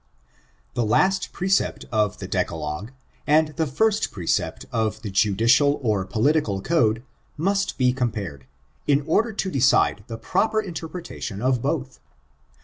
[0.03, 0.33] I
[0.73, 2.89] The last precept of the decalogue,
[3.27, 7.03] and the first precept of the judicial or political code,
[7.37, 8.47] must be compared,
[8.87, 11.99] in order to decide the proper interpretation of both.